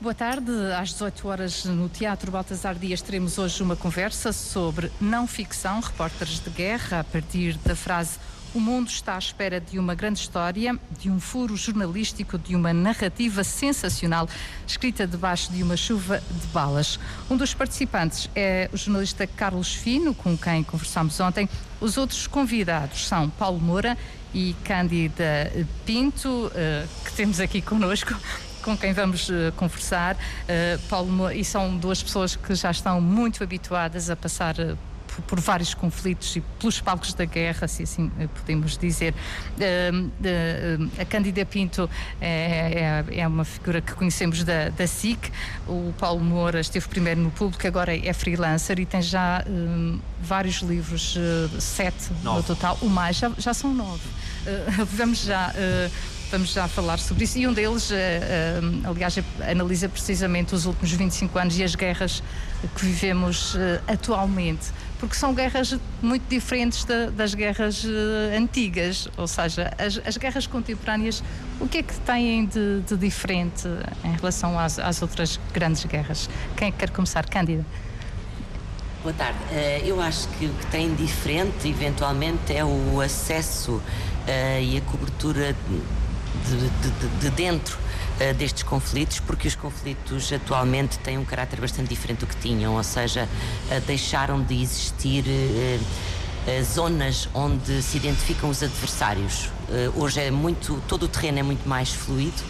[0.00, 0.50] Boa tarde.
[0.78, 6.40] Às 18 horas no Teatro Baltasar Dias teremos hoje uma conversa sobre não ficção, repórteres
[6.40, 8.18] de guerra, a partir da frase
[8.54, 12.72] o mundo está à espera de uma grande história, de um furo jornalístico, de uma
[12.72, 14.26] narrativa sensacional,
[14.66, 16.98] escrita debaixo de uma chuva de balas.
[17.30, 21.48] Um dos participantes é o jornalista Carlos Fino, com quem conversámos ontem.
[21.80, 23.96] Os outros convidados são Paulo Moura
[24.34, 25.52] e Cândida
[25.84, 28.16] Pinto, eh, que temos aqui conosco
[28.60, 30.14] com quem vamos uh, conversar.
[30.14, 34.76] Uh, Paulo, e são duas pessoas que já estão muito habituadas a passar uh,
[35.06, 39.12] por, por, vários conflitos e pelos palcos da guerra, se assim podemos dizer.
[40.96, 45.32] a Cândida Pinto é, é, é, uma figura que conhecemos da, da SIC.
[45.66, 49.44] O Paulo Moura esteve primeiro no público, agora é freelancer e tem já
[50.22, 51.18] vários livros,
[51.58, 52.38] sete nove.
[52.38, 54.06] no total, o mais, já, já são nove.
[54.96, 55.52] vamos já
[56.30, 57.38] vamos já falar sobre isso.
[57.38, 62.22] E um deles, uh, uh, aliás, analisa precisamente os últimos 25 anos e as guerras
[62.74, 63.58] que vivemos uh,
[63.88, 67.84] atualmente, porque são guerras muito diferentes das guerras
[68.36, 71.22] antigas, ou seja, as, as, guerras contemporâneas,
[71.58, 73.66] o que é que têm de, de diferente
[74.04, 76.28] em relação às, às, outras grandes guerras?
[76.54, 77.26] Quem é que quer começar?
[77.26, 77.64] Cândida.
[79.02, 79.38] Boa tarde.
[79.82, 83.82] Eu acho que o que tem diferente, eventualmente, é o acesso
[84.62, 85.56] e a cobertura
[86.48, 91.88] de, de, de dentro uh, destes conflitos, porque os conflitos atualmente têm um caráter bastante
[91.88, 98.48] diferente do que tinham, ou seja, uh, deixaram de existir uh, zonas onde se identificam
[98.48, 99.50] os adversários.
[99.94, 102.42] hoje é muito, todo o terreno é muito mais fluido.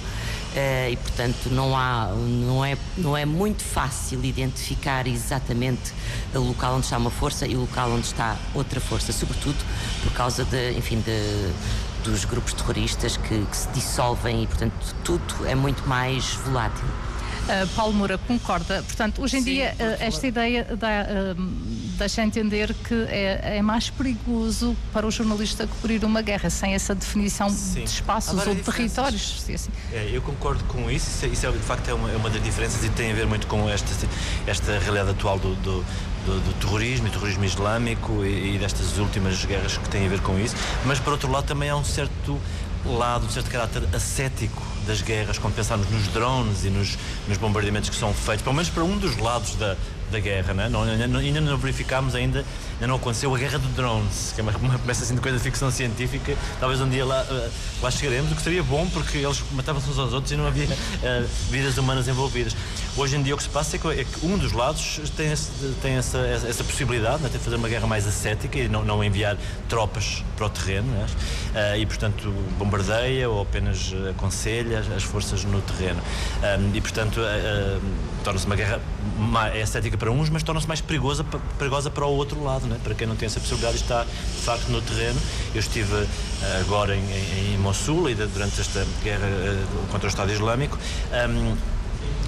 [0.51, 5.93] Uh, e portanto não há não é não é muito fácil identificar exatamente
[6.35, 9.65] o local onde está uma força e o local onde está outra força sobretudo
[10.03, 11.53] por causa de enfim de
[12.03, 16.85] dos grupos terroristas que, que se dissolvem e, portanto, tudo é muito mais volátil.
[16.85, 18.83] Uh, Paulo Moura concorda.
[18.83, 21.43] Portanto, hoje em Sim, dia, uh, esta ideia uh,
[22.01, 26.95] deixa entender que é, é, mais perigoso para o jornalista cobrir uma guerra sem essa
[26.95, 27.85] definição Sim.
[27.85, 29.45] de espaços ou de territórios.
[29.55, 29.71] Assim.
[29.93, 31.11] É, eu concordo com isso.
[31.11, 33.15] Isso, é, isso é, de facto é uma, é uma, das diferenças e tem a
[33.15, 33.89] ver muito com esta,
[34.47, 35.85] esta realidade atual do, do
[36.27, 40.21] do, do, terrorismo e terrorismo islâmico e, e, destas últimas guerras que têm a ver
[40.21, 40.55] com isso,
[40.85, 42.39] mas por outro lado também há um certo
[42.85, 47.89] lado, um certo caráter ascético das guerras, quando pensamos nos drones e nos, nos bombardeamentos
[47.89, 49.77] que são feitos, pelo menos para um dos lados da,
[50.11, 50.69] da guerra, né?
[50.69, 52.45] não, ainda, ainda não verificámos ainda,
[52.75, 55.39] ainda não aconteceu a guerra de drones, que é uma, uma peça assim de coisa
[55.39, 57.51] de ficção científica, talvez um dia lá, uh,
[57.83, 60.67] lá chegaremos, o que seria bom porque eles matavam-se uns aos outros e não havia
[60.67, 62.57] uh, vidas humanas envolvidas.
[62.97, 65.31] Hoje em dia o que se passa é que, é que um dos lados tem,
[65.31, 65.51] esse,
[65.81, 69.37] tem essa, essa possibilidade né, de fazer uma guerra mais ascética e não, não enviar
[69.69, 71.07] tropas para o terreno né,
[71.55, 76.01] uh, e, portanto, bombardeia ou apenas aconselha as forças no terreno.
[76.43, 77.21] Um, e, portanto,
[78.23, 78.81] torna-se uma guerra
[79.55, 81.25] é ascética para uns, mas torna-se mais perigosa,
[81.59, 82.79] perigosa para o outro lado, né?
[82.83, 85.21] para quem não tem essa possibilidade de estar de facto no terreno.
[85.55, 86.07] Eu estive uh,
[86.61, 90.79] agora em, em, Mossul, e durante esta guerra uh, contra o Estado Islâmico.
[91.29, 91.57] Um,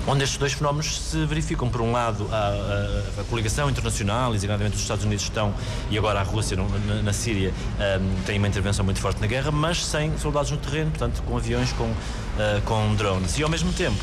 [0.06, 1.68] onde estes dois fenómenos se verificam.
[1.68, 5.54] Por um lado, a, a, a coligação internacional, exatamente os Estados Unidos estão,
[5.90, 7.52] e agora a Rússia no, na, na, Síria,
[8.00, 11.36] um, tem uma intervenção muito forte na guerra, mas sem soldados no terreno, portanto, com
[11.36, 11.92] aviões, com,
[12.36, 13.38] uh, com drones.
[13.38, 14.02] E ao mesmo tempo,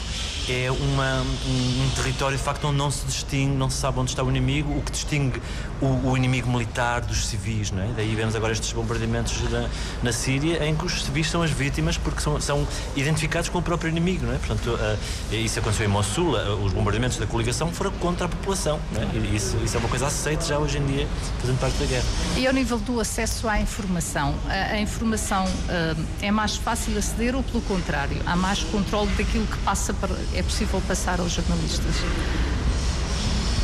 [0.51, 4.09] é uma, um, um, território de facto onde não se distingue, não se sabe onde
[4.09, 5.39] está o inimigo, o que distingue
[5.79, 7.87] o, o inimigo militar dos civis, não é?
[7.95, 9.69] Daí vemos agora estes bombardeamentos na,
[10.01, 13.61] na Síria em que os civis são as vítimas porque são, são identificados com o
[13.61, 14.37] próprio inimigo, não é?
[14.37, 18.79] Portanto, uh, isso aconteceu em Mossul, uh, os bombardeamentos da coligação foram contra a população,
[18.91, 19.05] não é?
[19.15, 21.07] E isso, isso é uma coisa aceita já hoje em dia,
[21.39, 22.05] fazendo parte da guerra.
[22.37, 27.35] E ao nível do acesso à informação, a, a informação uh, é mais fácil aceder
[27.35, 28.18] ou pelo contrário?
[28.25, 31.95] Há mais controle daquilo que passa para é possível passar aos jornalistas?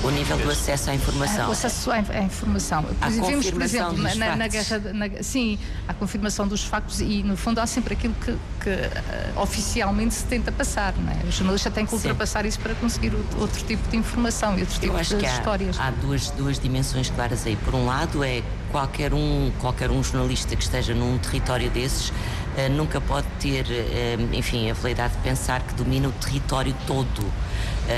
[0.03, 1.49] O nível do acesso à informação.
[1.49, 2.85] o acesso à, informação.
[3.01, 3.09] A
[3.51, 4.79] por exemplo, na, na, guerra.
[4.93, 5.57] Na, sim,
[5.87, 10.25] a confirmação dos factos e, no fundo, há sempre aquilo que, que uh, oficialmente se
[10.25, 10.93] tenta passar.
[10.95, 11.15] Não é?
[11.27, 12.49] O jornalista tem que ultrapassar sim.
[12.49, 15.79] isso para conseguir outro tipo de informação e outro tipo de histórias.
[15.79, 17.55] Há, há duas, duas dimensões claras aí.
[17.55, 22.69] Por um lado, é qualquer um, qualquer um jornalista que esteja num território desses uh,
[22.71, 27.21] nunca pode ter, uh, enfim, a validade de pensar que domina o território todo.
[27.21, 27.31] Uh,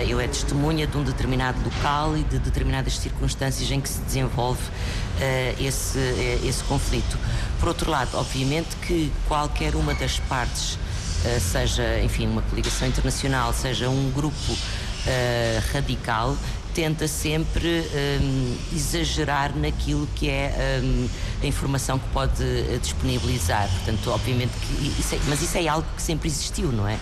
[0.02, 4.62] ele é testemunha de um determinado local e de determinadas circunstâncias em que se desenvolve
[5.60, 5.98] esse,
[6.46, 7.18] esse conflito.
[7.60, 10.78] Por outro lado, obviamente que qualquer uma das partes,
[11.42, 14.56] seja, enfim, uma coligação internacional, seja um grupo
[15.74, 16.38] radical,
[16.78, 17.90] tenta sempre
[18.22, 21.10] um, exagerar naquilo que é um,
[21.42, 23.68] a informação que pode uh, disponibilizar.
[23.68, 27.00] Portanto, obviamente que isso é, mas isso é algo que sempre existiu, não é?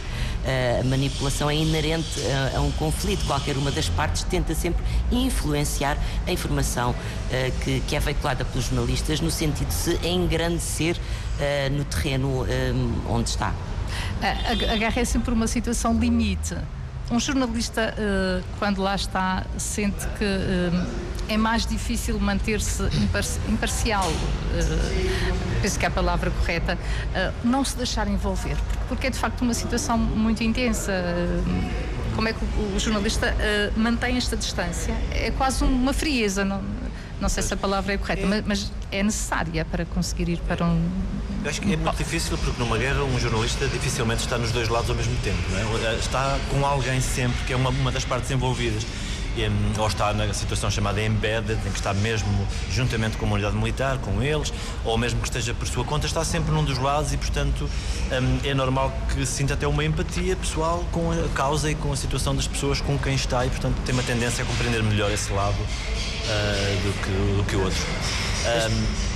[0.79, 2.21] a manipulação é inerente
[2.53, 3.25] a, a, um conflito.
[3.25, 4.81] Qualquer uma das partes tenta sempre
[5.11, 6.95] influenciar a informação uh,
[7.61, 13.01] que, que, é veiculada pelos jornalistas no sentido de se engrandecer uh, no terreno um,
[13.09, 13.53] onde está.
[14.21, 16.55] A guerra é sempre uma situação limite.
[17.11, 20.87] Um jornalista, uh, quando lá está, sente que uh,
[21.29, 22.83] é mais difícil manter-se
[23.47, 26.77] imparcial, uh, penso que é a palavra correta,
[27.43, 28.57] não se deixar envolver,
[28.87, 30.91] porque é de facto uma situação muito intensa.
[32.15, 32.39] como é que
[32.75, 33.35] o jornalista
[33.75, 34.93] mantém esta distância?
[35.11, 36.63] É quase uma frieza, não,
[37.19, 40.65] não sei se a palavra é correta, mas, mas é necessária para conseguir ir para
[40.65, 40.89] um
[41.45, 44.67] eu acho que é muito difícil porque numa guerra um jornalista dificilmente está nos dois
[44.67, 45.37] lados ao mesmo tempo.
[45.53, 45.95] É?
[45.99, 48.83] Está com alguém sempre, que é uma, uma das partes envolvidas.
[49.37, 53.33] E, hum, ou está na situação chamada embedded, em que está mesmo juntamente com a
[53.33, 54.51] unidade militar, com eles,
[54.83, 57.69] ou mesmo que esteja por sua conta, está sempre num dos lados e, portanto,
[58.11, 61.95] hum, é normal que sinta até uma empatia pessoal com a causa e com a
[61.95, 65.31] situação das pessoas com quem está e, portanto, tem uma tendência a compreender melhor esse
[65.31, 65.57] lado
[66.83, 67.79] do, que, do que o outro.
[68.45, 69.15] Um,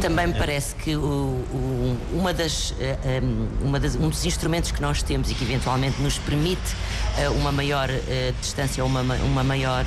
[0.00, 3.20] também me parece que o, o, uma das, eh,
[3.60, 6.76] uma das, um dos instrumentos que nós temos e que eventualmente nos permite
[7.40, 7.88] uma maior
[8.40, 9.84] distância, uma, uma maior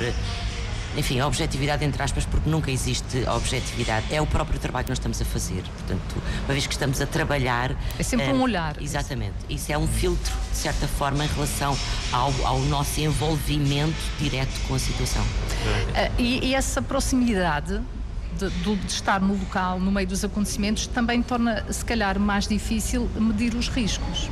[0.96, 4.90] enfim, a objetividade entre aspas, porque nunca existe a objetividade, é o próprio trabalho que
[4.90, 5.62] nós estamos a fazer.
[5.62, 7.76] Portanto, uma vez que estamos a trabalhar.
[7.98, 8.80] É sempre um olhar.
[8.80, 9.36] Exatamente.
[9.48, 11.76] Isso é um filtro, de certa forma, em relação
[12.12, 15.22] ao, ao nosso envolvimento direto com a situação.
[15.22, 17.80] Uh, e, e essa proximidade
[18.38, 23.08] de, de, estar no local, no meio dos acontecimentos, também torna, se calhar, mais difícil
[23.16, 24.28] medir os riscos.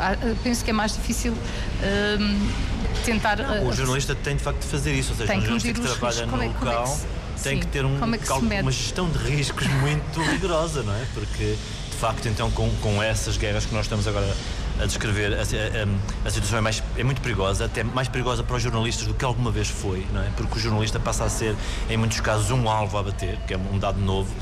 [0.00, 3.36] Eh, penso que é mais difícil uh, tentar.
[3.38, 5.72] Não, o eh, jornalista tem de facto de fazer isso, ou seja, tem um jornalista
[5.72, 6.84] que, trabalha no é, local.
[6.84, 10.82] É que tem sim, que ter um, é que uma gestão de riscos muito rigorosa,
[10.82, 11.04] não é?
[11.14, 11.56] Porque,
[11.90, 14.26] de facto, então, com, com essas guerras que nós estamos agora
[14.80, 18.56] a descrever, a, a, a, situação é, mais, é muito perigosa, até mais perigosa para
[18.56, 20.30] os jornalistas do que alguma vez foi, não é?
[20.36, 21.56] Porque o jornalista passa a ser,
[21.88, 24.32] em muitos casos, um alvo a bater, que é um dado novo,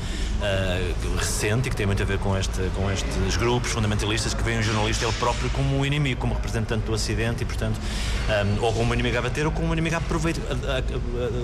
[0.41, 4.43] uh, recente e que tem muito a ver com, este, com estes grupos fundamentalistas que
[4.43, 8.31] veem o jornalista ele próprio como um inimigo, como representante do Ocidente e, portanto, um,
[8.31, 10.41] eh, ou como um inimigo a bater ou como um inimigo a aproveitar,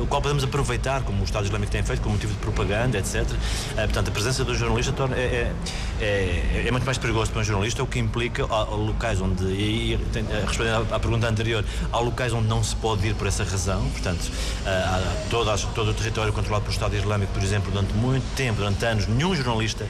[0.02, 3.24] o qual podemos aproveitar, como o Estado Islâmico tem feito, como motivo de propaganda, etc.
[3.24, 5.52] Uh, portanto, a presença do jornalista torna, é,
[6.00, 8.46] é, é, é, muito mais perigoso para um jornalista, o que implica
[8.84, 10.00] locais onde, e,
[10.48, 14.22] respondendo à, pergunta anterior, há locais onde não se pode ir por essa razão, portanto,
[14.22, 18.86] uh, todo, todo o território controlado pelo Estado Islâmico, por exemplo, durante muito tempo, durante
[18.86, 19.86] anos, nenhum jornalista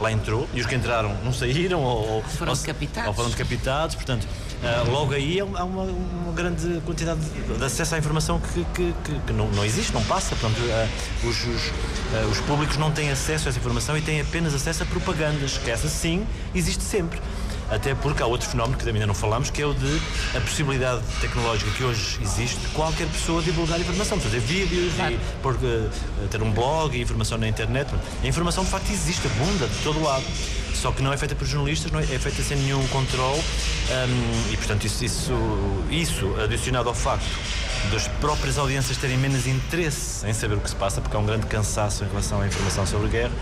[0.00, 3.08] lá entrou e os que entraram não saíram ou, foram, ou, decapitados.
[3.08, 3.94] ou foram decapitados.
[3.96, 8.94] Portanto, uh, logo aí há uma, uma, grande quantidade de, acesso à informação que, que,
[9.04, 10.36] que, que não, não, existe, não passa.
[10.36, 14.20] Portanto, uh, os, os, uh, os públicos não têm acesso a essa informação e têm
[14.20, 17.20] apenas acesso a propagandas, que essa sim existe sempre
[17.70, 20.00] até porque há outro fenómeno que também ainda não falamos, que é o de
[20.36, 25.14] a possibilidade tecnológica que hoje existe de qualquer pessoa divulgar informação, fazer vídeos claro.
[25.14, 25.90] e por, uh,
[26.30, 27.90] ter um blog e informação na internet.
[28.22, 30.24] A informação de facto existe, abunda de todo lado.
[30.74, 34.52] Só que não é feita por jornalistas, não é, é feita sem nenhum controle um,
[34.52, 35.32] e, portanto, isso, isso,
[35.90, 37.26] isso adicionado ao facto
[37.90, 41.26] das próprias audiências terem menos interesse em saber o que se passa, porque há um
[41.26, 43.32] grande cansaço em relação à informação sobre guerra.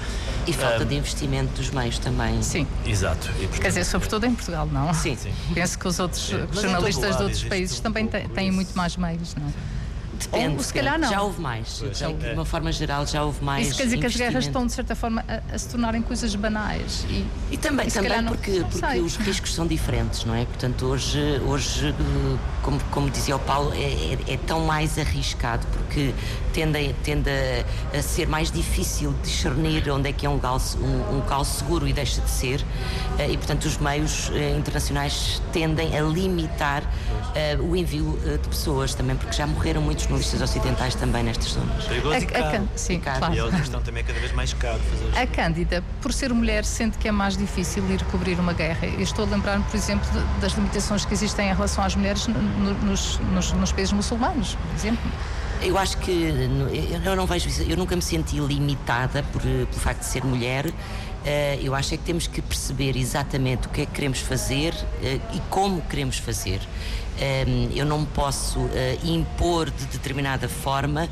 [0.47, 2.43] E falta um, de investimento dos meios também.
[2.43, 2.67] Sim.
[2.85, 3.29] Exato.
[3.29, 4.95] E, portanto, Quer dizer, sobretudo em Portugal, não?
[4.95, 5.17] Sim.
[5.17, 5.33] Sim.
[5.53, 9.76] Penso que os outros jornalistas de outros países também têm muito mais meios, não é?
[10.19, 11.09] Depende, Ou, se calhar não.
[11.09, 11.83] Já houve mais.
[11.93, 13.69] Já, de uma forma geral, já houve mais.
[13.69, 16.35] Isso quer dizer que as guerras estão, de certa forma, a, a se tornarem coisas
[16.35, 17.05] banais.
[17.09, 20.45] E, e também, e também porque, porque os riscos são diferentes, não é?
[20.45, 21.95] Portanto, hoje, hoje
[22.67, 26.13] como, como dizia o Paulo, é, é, é tão mais arriscado porque
[26.53, 31.15] tende, tende a, a, ser mais difícil discernir onde é que é um local, um,
[31.15, 32.65] um local seguro e deixa de ser.
[33.19, 38.95] Eh, e, portanto, os meios eh, internacionais tendem a limitar uh, o envio de pessoas
[38.95, 41.85] também, porque já morreram muitos jornalistas ocidentais também nestas zonas.
[41.85, 42.69] Perigoso a, e caro.
[42.75, 43.19] A, sim, caro.
[43.19, 43.35] Claro.
[43.35, 46.33] E a outra questão também é cada vez mais caro fazer A Cândida, por ser
[46.33, 48.87] mulher, sente que é mais difícil ir cobrir uma guerra.
[48.87, 50.07] Eu estou a lembrar-me, por exemplo,
[50.41, 52.41] das limitações que existem em relação às mulheres no,
[52.85, 55.11] nos, nos, nos países muçulmanos, por exemplo.
[55.63, 56.11] Eu acho que
[57.05, 60.73] eu não vejo eu nunca me senti limitada por, pelo facto de ser mulher.
[61.27, 64.73] Eh, eu acho é que temos que perceber exatamente o que é que queremos fazer
[65.03, 66.61] eh, e como queremos fazer.
[67.19, 71.09] Ehm, eu não posso eh, impor de determinada forma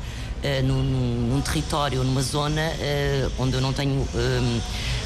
[0.63, 2.61] num, num território, numa zona
[3.39, 4.61] onde eu não tenho, ehm,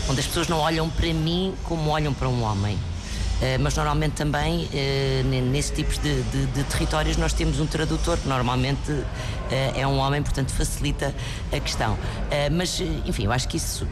[0.09, 2.77] onde as pessoas não olham para mim como olham para um homem.
[3.39, 8.17] Uh, mas normalmente também uh, nesse tipo de, de, de, territórios nós temos um tradutor
[8.17, 9.05] que normalmente uh,
[9.49, 11.15] é um homem, portanto facilita
[11.49, 11.97] a questão.
[12.51, 13.87] mas enfim, eu acho que isso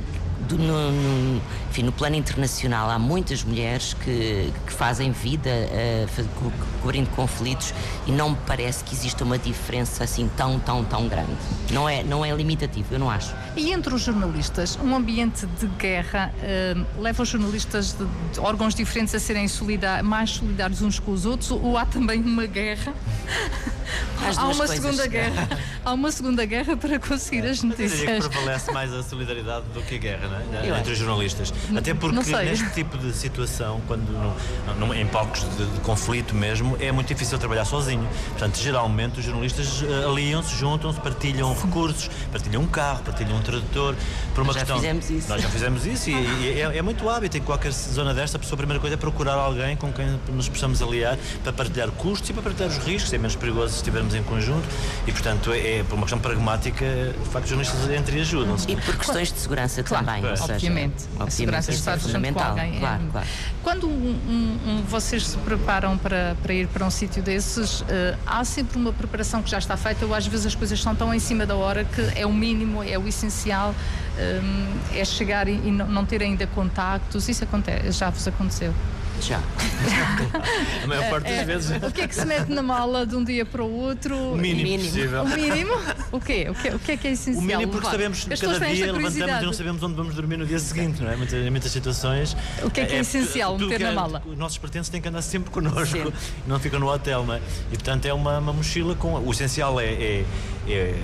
[0.48, 6.52] do, no, no, enfim, no plano internacional há muitas mulheres que, que fazem vida uh,
[6.82, 7.74] cobrindo conflitos
[8.06, 11.32] e não me parece que exista uma diferença assim tão, tão, tão grande.
[11.72, 13.34] Não é, não é limitativo, eu não acho.
[13.56, 18.76] E entre os jornalistas, um ambiente de guerra uh, leva os jornalistas de, de, órgãos
[18.76, 22.94] diferentes a serem solidar, mais solidários uns com os outros ou há também uma guerra?
[24.38, 24.76] há uma coisas.
[24.76, 25.50] segunda guerra.
[25.84, 27.94] há uma segunda guerra para conseguir as notícias.
[27.94, 30.80] Eu diria que prevalece mais a solidariedade do que a guerra, não é?
[30.80, 31.54] Entre os jornalistas.
[31.76, 36.78] Até porque neste tipo de situação, quando no, no, em palcos de, de, conflito mesmo,
[36.80, 38.08] é muito difícil trabalhar sozinho.
[38.30, 43.96] Portanto, geralmente os jornalistas uh, aliam-se, juntam-se, partilham recursos, partilham um carro, partilham um tradutor.
[44.34, 45.30] Por uma Nós questão, já fizemos isso.
[45.30, 48.38] Nós já fizemos isso e, e é, é, muito hábito em qualquer zona desta.
[48.38, 51.90] A pessoa, a primeira coisa é procurar alguém com quem nos possamos aliar para partilhar
[51.92, 53.14] custos e para partilhar os riscos.
[53.14, 54.68] É menos perigoso se estivermos em conjunto
[55.06, 58.70] e, portanto, é, é por uma questão pragmática, de facto, os jornalistas entre ajudam-se.
[58.70, 60.17] E por questões de segurança claro, também.
[60.22, 60.38] Claro.
[60.38, 61.06] Seja, obviamente.
[61.20, 62.50] A segurança está é fundamental.
[62.52, 63.28] Alguém, claro, é, claro.
[63.64, 67.86] Quando um, um, vocês se preparam para, para ir para um sítio desses, uh,
[68.26, 71.14] há sempre uma preparação que já está feita ou às vezes as coisas estão tão
[71.14, 73.74] em cima da hora que é o mínimo, é o essencial,
[74.18, 77.28] um, é chegar e, e não ter ainda contactos.
[77.28, 78.74] Isso acontece, já vos aconteceu?
[79.22, 79.42] Já.
[80.84, 81.84] a maior parte das é, vezes.
[81.84, 84.16] O que é que se mete na mala de um dia para o outro?
[84.16, 84.90] O mínimo, mínimo.
[84.90, 85.24] possível.
[85.24, 85.74] O mínimo?
[86.12, 86.48] O quê?
[86.50, 86.70] O, quê?
[86.70, 87.44] o que é que é essencial?
[87.44, 90.46] O mínimo porque sabemos que cada dia levantamos e não sabemos onde vamos dormir no
[90.46, 91.16] dia seguinte, não é?
[91.16, 92.36] Muitas, em muitas situações.
[92.64, 94.24] O que é que é, é essencial meter na é, mala?
[94.26, 96.14] Os nossos pertences têm que andar sempre connosco, Sim.
[96.46, 97.42] não ficam no hotel, não é?
[97.72, 99.14] E portanto é uma, uma mochila com.
[99.16, 100.26] O essencial é, é,
[100.68, 101.04] é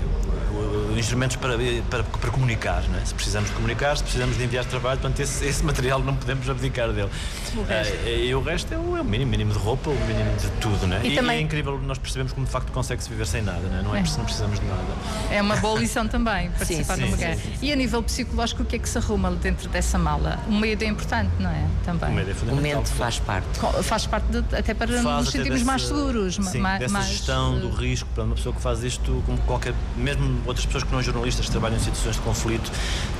[0.98, 1.58] instrumentos para,
[1.90, 3.06] para, para comunicar, não é?
[3.06, 6.50] Se precisamos de comunicar, se precisamos de enviar trabalho, portanto esse, esse material não podemos
[6.50, 7.10] abdicar dele.
[7.56, 10.08] O resto, uh, e o resto é o, é o mínimo, mínimo de roupa, o
[10.08, 11.06] mínimo de tudo, não é?
[11.06, 11.38] E, e também...
[11.38, 13.82] é incrível, nós percebemos como de facto consegue-se viver sem nada, não é?
[13.82, 14.04] Não, é, é.
[14.04, 14.84] não precisamos de nada.
[15.32, 17.40] É uma boa lição também, participar sim, numa guerra.
[17.62, 20.40] E a nível psicológico, o que é que se arruma dentro dessa mala?
[20.48, 21.68] O medo é importante, não é?
[21.86, 22.10] Também.
[22.10, 22.74] O medo é fundamental.
[22.74, 23.48] O medo faz parte.
[23.84, 26.36] Faz parte de, até para faz nos sentirmos mais seguros.
[26.36, 29.74] Sim, mais, dessa mais, gestão do risco, para uma pessoa que faz isto, como qualquer,
[29.98, 32.72] mesmo outras pessoas que não são jornalistas que trabalham em situações de conflito,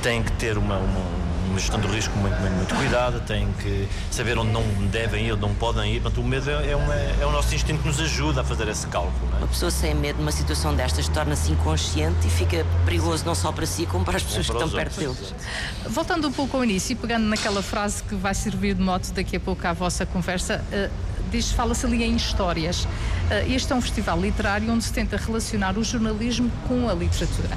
[0.02, 3.88] têm que ter uma, uma uma gestão do risco muito, muito, muito cuidada, têm que
[4.10, 6.00] saber onde não devem ir, onde não podem ir.
[6.00, 8.66] Portanto, o medo é, é, uma, é o nosso instinto que nos ajuda a fazer
[8.68, 9.14] esse cálculo.
[9.34, 9.38] É?
[9.38, 13.66] Uma pessoa sem medo numa situação destas torna-se inconsciente e fica perigoso não só para
[13.66, 15.34] si, como para as pessoas é para que estão perto deles.
[15.88, 19.36] Voltando um pouco ao início e pegando naquela frase que vai servir de moto daqui
[19.36, 20.90] a pouco à vossa conversa, uh,
[21.36, 22.84] diz fala-se ali em histórias.
[22.84, 27.56] Uh, este é um festival literário onde se tenta relacionar o jornalismo com a literatura.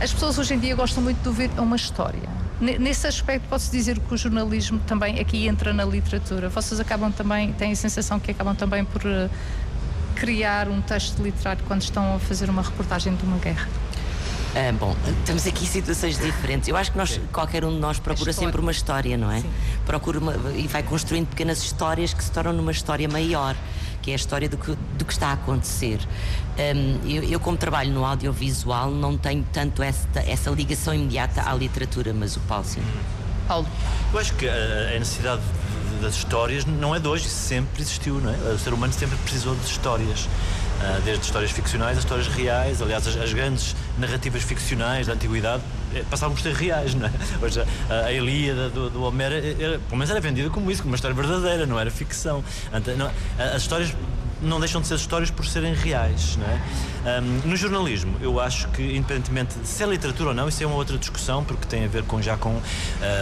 [0.00, 3.98] As pessoas hoje em dia gostam muito de ouvir uma história Nesse aspecto, posso dizer
[3.98, 6.48] que o jornalismo também aqui entra na literatura.
[6.48, 9.28] Vocês acabam também, têm a sensação que acabam também por uh,
[10.14, 13.68] criar um texto literário quando estão a fazer uma reportagem de uma guerra?
[14.58, 14.96] Ah, bom,
[15.26, 16.66] temos aqui situações diferentes.
[16.66, 19.42] Eu acho que nós, qualquer um de nós procura sempre uma história, não é?
[19.42, 19.50] Sim.
[19.84, 23.54] Procura uma, e vai construindo pequenas histórias que se tornam numa história maior
[24.06, 25.98] que é a história do que, do que está a acontecer.
[26.56, 31.52] Um, eu, eu, como trabalho no audiovisual, não tenho tanto essa, essa ligação imediata à
[31.52, 32.80] literatura, mas o Paulo sim.
[33.48, 33.66] Paulo.
[34.12, 35.42] Eu acho que a, necessidade
[36.00, 38.36] das histórias não é de hoje, sempre existiu, não é?
[38.52, 40.28] O ser humano sempre precisou de histórias.
[40.76, 45.62] Uh, desde histórias ficcionais a histórias reais, aliás, as, as grandes narrativas ficcionais da antiguidade
[45.94, 47.10] eh, passavam por ser reais, não é?
[47.40, 50.82] Hoje, a, a Ilíada do, do Homero, era, era, pelo menos era vendida como isso,
[50.82, 52.44] como uma história verdadeira, não era ficção.
[52.98, 53.94] Não, as histórias
[54.40, 56.36] não deixam de ser histórias por serem reais.
[56.36, 57.20] Não é?
[57.20, 60.66] Um, no jornalismo, eu acho que, independentemente de se é literatura ou não, isso é
[60.66, 62.50] uma outra discussão, porque tem a ver com já com.
[62.50, 62.62] Uh,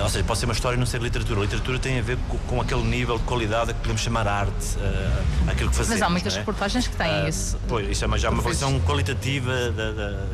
[0.02, 1.40] ou seja, pode ser uma história e não ser literatura.
[1.40, 4.76] A literatura tem a ver com, com aquele nível de qualidade que podemos chamar arte,
[4.76, 6.00] uh, aquilo que fazemos.
[6.00, 6.38] Mas há muitas é?
[6.38, 7.58] reportagens que têm uh, isso.
[7.68, 10.26] Pois, isso é já uma avaliação qualitativa da, da, da,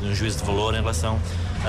[0.00, 1.18] de um juízo de valor em relação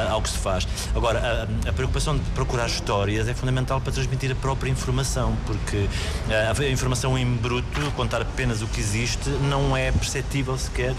[0.09, 0.67] ao que se faz.
[0.95, 5.87] Agora, a, a, preocupação de procurar histórias é fundamental para transmitir a própria informação, porque
[6.29, 10.93] a, informação em bruto, contar apenas o que existe, não é perceptível sequer.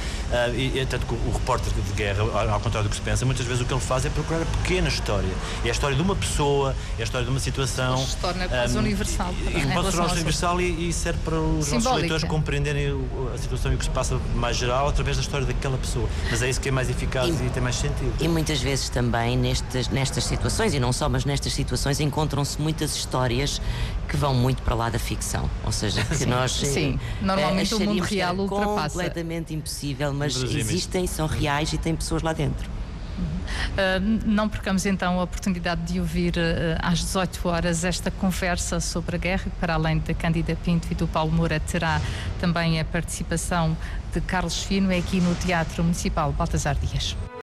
[0.55, 2.23] e, tanto que o, repórter de guerra,
[2.53, 4.47] ao contrário do que se pensa, muitas vezes o que ele faz é procurar a
[4.47, 5.29] pequena história.
[5.65, 7.99] É a história de uma pessoa, é a história de uma situação.
[7.99, 9.33] Se torna quase um, universal.
[9.33, 11.75] E, e pode tornar-se universal e, e, serve para os Simbólica.
[11.75, 15.47] nossos leitores compreenderem a situação e o que se passa mais geral através da história
[15.47, 16.09] daquela pessoa.
[16.31, 18.15] Mas é isso que é mais eficaz e, e tem mais sentido.
[18.21, 22.61] E muitas vezes vezes também nestas, nestas situações, e não só, mas nestas situações encontram-se
[22.61, 23.61] muitas histórias
[24.09, 25.49] que vão muito para lá da ficção.
[25.65, 28.91] Ou seja, que nós Sim, eh, normalmente o mundo real ultrapassa.
[28.91, 32.69] completamente impossível, mas existem, são reais e tem pessoas lá dentro.
[33.15, 39.15] Uh, não percamos então a oportunidade de ouvir uh, às 18 horas esta conversa sobre
[39.15, 42.01] a guerra, que para além da Cândida Pinto e do Paulo Moura terá
[42.41, 43.77] também a participação
[44.13, 47.17] de Carlos Fino, é aqui no Teatro Municipal Baltasar Dias.